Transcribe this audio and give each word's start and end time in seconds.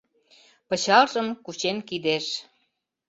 Пычалжым 0.67 1.27
кучен 1.45 1.77
кидеш 1.87 2.25